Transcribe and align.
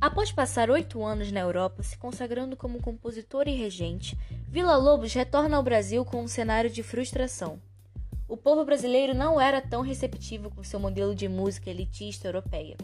Após 0.00 0.32
passar 0.32 0.70
oito 0.70 1.04
anos 1.04 1.30
na 1.30 1.40
Europa, 1.40 1.82
se 1.82 1.94
consagrando 1.98 2.56
como 2.56 2.80
compositor 2.80 3.46
e 3.46 3.54
regente, 3.54 4.16
Vila 4.48 4.74
Lobos 4.74 5.12
retorna 5.12 5.58
ao 5.58 5.62
Brasil 5.62 6.06
com 6.06 6.22
um 6.22 6.28
cenário 6.28 6.70
de 6.70 6.82
frustração. 6.82 7.60
O 8.26 8.34
povo 8.34 8.64
brasileiro 8.64 9.12
não 9.12 9.38
era 9.38 9.60
tão 9.60 9.82
receptivo 9.82 10.48
com 10.48 10.64
seu 10.64 10.80
modelo 10.80 11.14
de 11.14 11.28
música 11.28 11.68
elitista 11.68 12.26
europeia. 12.26 12.78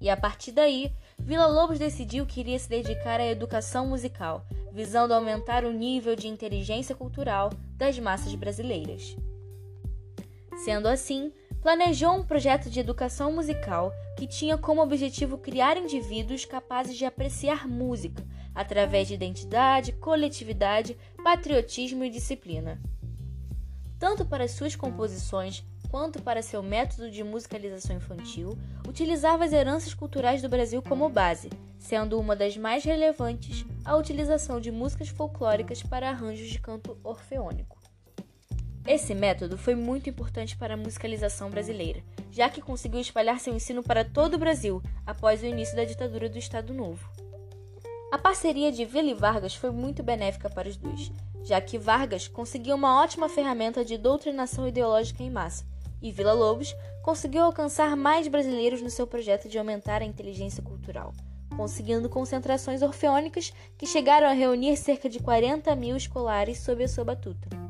E 0.00 0.08
a 0.08 0.16
partir 0.16 0.52
daí, 0.52 0.90
Vila 1.18 1.46
Lobos 1.46 1.78
decidiu 1.78 2.24
que 2.24 2.40
iria 2.40 2.58
se 2.58 2.70
dedicar 2.70 3.20
à 3.20 3.26
educação 3.26 3.86
musical, 3.86 4.46
visando 4.72 5.12
aumentar 5.12 5.66
o 5.66 5.72
nível 5.72 6.16
de 6.16 6.26
inteligência 6.26 6.94
cultural 6.94 7.50
das 7.76 7.98
massas 7.98 8.34
brasileiras. 8.34 9.14
Sendo 10.64 10.88
assim, 10.88 11.32
planejou 11.62 12.16
um 12.16 12.24
projeto 12.24 12.68
de 12.68 12.80
educação 12.80 13.32
musical 13.32 13.92
que 14.18 14.26
tinha 14.26 14.58
como 14.58 14.82
objetivo 14.82 15.38
criar 15.38 15.76
indivíduos 15.76 16.44
capazes 16.44 16.96
de 16.96 17.04
apreciar 17.04 17.68
música 17.68 18.22
através 18.52 19.06
de 19.06 19.14
identidade, 19.14 19.92
coletividade, 19.92 20.98
patriotismo 21.22 22.04
e 22.04 22.10
disciplina. 22.10 22.82
Tanto 23.96 24.24
para 24.26 24.48
suas 24.48 24.74
composições 24.74 25.64
quanto 25.88 26.20
para 26.20 26.42
seu 26.42 26.62
método 26.62 27.08
de 27.10 27.22
musicalização 27.22 27.96
infantil, 27.96 28.58
utilizava 28.88 29.44
as 29.44 29.52
heranças 29.52 29.94
culturais 29.94 30.42
do 30.42 30.48
Brasil 30.48 30.82
como 30.82 31.08
base, 31.08 31.48
sendo 31.78 32.18
uma 32.18 32.34
das 32.34 32.56
mais 32.56 32.82
relevantes 32.82 33.64
a 33.84 33.96
utilização 33.96 34.60
de 34.60 34.72
músicas 34.72 35.08
folclóricas 35.08 35.82
para 35.82 36.08
arranjos 36.08 36.48
de 36.48 36.58
canto 36.58 36.98
orfeônico. 37.04 37.91
Esse 38.86 39.14
método 39.14 39.56
foi 39.56 39.76
muito 39.76 40.10
importante 40.10 40.56
para 40.56 40.74
a 40.74 40.76
musicalização 40.76 41.48
brasileira, 41.48 42.02
já 42.32 42.48
que 42.48 42.60
conseguiu 42.60 43.00
espalhar 43.00 43.38
seu 43.38 43.54
ensino 43.54 43.80
para 43.80 44.04
todo 44.04 44.34
o 44.34 44.38
Brasil 44.38 44.82
após 45.06 45.40
o 45.40 45.46
início 45.46 45.76
da 45.76 45.84
ditadura 45.84 46.28
do 46.28 46.36
Estado 46.36 46.74
Novo. 46.74 47.08
A 48.10 48.18
parceria 48.18 48.72
de 48.72 48.84
Vila 48.84 49.10
e 49.10 49.14
Vargas 49.14 49.54
foi 49.54 49.70
muito 49.70 50.02
benéfica 50.02 50.50
para 50.50 50.68
os 50.68 50.76
dois, 50.76 51.12
já 51.44 51.60
que 51.60 51.78
Vargas 51.78 52.26
conseguiu 52.26 52.74
uma 52.74 53.00
ótima 53.00 53.28
ferramenta 53.28 53.84
de 53.84 53.96
doutrinação 53.96 54.66
ideológica 54.66 55.22
em 55.22 55.30
massa, 55.30 55.64
e 56.02 56.10
Vila 56.10 56.32
Lobos 56.32 56.74
conseguiu 57.02 57.44
alcançar 57.44 57.96
mais 57.96 58.26
brasileiros 58.26 58.82
no 58.82 58.90
seu 58.90 59.06
projeto 59.06 59.48
de 59.48 59.58
aumentar 59.58 60.02
a 60.02 60.04
inteligência 60.04 60.62
cultural, 60.62 61.14
conseguindo 61.56 62.08
concentrações 62.08 62.82
orfeônicas 62.82 63.52
que 63.78 63.86
chegaram 63.86 64.26
a 64.26 64.32
reunir 64.32 64.76
cerca 64.76 65.08
de 65.08 65.20
40 65.20 65.74
mil 65.76 65.96
escolares 65.96 66.58
sob 66.58 66.82
a 66.82 66.88
sua 66.88 67.04
batuta. 67.04 67.61